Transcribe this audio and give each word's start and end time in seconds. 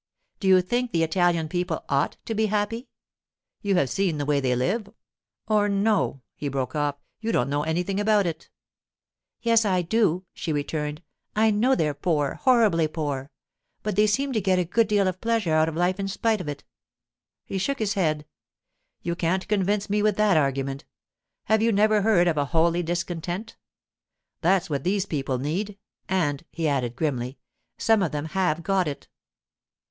Do 0.39 0.47
you 0.47 0.61
think 0.63 0.89
the 0.93 1.03
Italian 1.03 1.47
people 1.47 1.85
ought 1.87 2.17
to 2.25 2.33
be 2.33 2.47
happy? 2.47 2.89
You 3.61 3.75
have 3.75 3.87
seen 3.87 4.17
the 4.17 4.25
way 4.25 4.39
they 4.39 4.55
live, 4.55 4.89
or—no,' 5.47 6.23
he 6.33 6.47
broke 6.49 6.73
off, 6.73 6.95
'you 7.19 7.31
don't 7.31 7.51
know 7.51 7.61
anything 7.61 7.99
about 7.99 8.25
it.' 8.25 8.49
'Yes, 9.43 9.63
I 9.63 9.83
do,' 9.83 10.25
she 10.33 10.51
returned. 10.51 11.03
'I 11.35 11.51
know 11.51 11.75
they're 11.75 11.93
poor—horribly 11.93 12.87
poor—but 12.87 13.95
they 13.95 14.07
seem 14.07 14.33
to 14.33 14.41
get 14.41 14.57
a 14.57 14.65
good 14.65 14.87
deal 14.87 15.07
of 15.07 15.21
pleasure 15.21 15.53
out 15.53 15.69
of 15.69 15.75
life 15.75 15.99
in 15.99 16.07
spite 16.07 16.41
of 16.41 16.49
it.' 16.49 16.63
He 17.45 17.59
shook 17.59 17.77
his 17.77 17.93
head. 17.93 18.25
'You 19.03 19.15
can't 19.15 19.47
convince 19.47 19.87
me 19.87 20.01
with 20.01 20.17
that 20.17 20.35
argument. 20.35 20.83
Have 21.43 21.61
you 21.61 21.71
never 21.71 22.01
heard 22.01 22.27
of 22.27 22.37
a 22.37 22.45
holy 22.45 22.81
discontent? 22.81 23.55
That's 24.41 24.67
what 24.67 24.83
these 24.83 25.05
people 25.05 25.37
need—and,' 25.37 26.43
he 26.49 26.67
added 26.67 26.95
grimly, 26.95 27.37
'some 27.77 28.01
of 28.01 28.11
them 28.11 28.25
have 28.25 28.63
got 28.63 28.87
it. 28.87 29.07